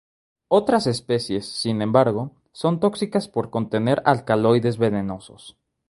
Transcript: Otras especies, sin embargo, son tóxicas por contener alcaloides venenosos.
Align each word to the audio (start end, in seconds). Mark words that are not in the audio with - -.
Otras 0.47 0.87
especies, 0.87 1.45
sin 1.45 1.79
embargo, 1.83 2.31
son 2.53 2.79
tóxicas 2.79 3.27
por 3.27 3.51
contener 3.51 4.01
alcaloides 4.03 4.79
venenosos. 4.79 5.59